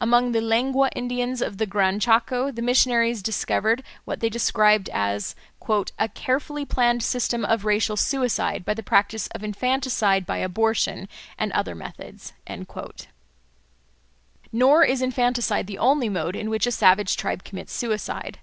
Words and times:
Among 0.00 0.32
the 0.32 0.40
Lengua 0.40 0.90
Indians 0.96 1.40
of 1.40 1.58
the 1.58 1.64
Gran 1.64 2.00
Chaco, 2.00 2.50
the 2.50 2.60
missionaries 2.62 3.22
discovered 3.22 3.84
what 4.04 4.18
they 4.18 4.28
describe 4.28 4.88
as 4.92 5.36
"a 5.96 6.08
carefully 6.08 6.64
planned 6.64 7.04
system 7.04 7.44
of 7.44 7.64
racial 7.64 7.96
suicide, 7.96 8.64
by 8.64 8.74
the 8.74 8.82
practice 8.82 9.28
of 9.28 9.44
infanticide 9.44 10.26
by 10.26 10.38
abortion, 10.38 11.08
and 11.38 11.52
other 11.52 11.76
methods." 11.76 12.32
Nor 14.50 14.82
is 14.82 15.00
infanticide 15.00 15.68
the 15.68 15.78
only 15.78 16.08
mode 16.08 16.34
in 16.34 16.50
which 16.50 16.66
a 16.66 16.72
savage 16.72 17.16
tribe 17.16 17.44
commits 17.44 17.72
suicide. 17.72 18.40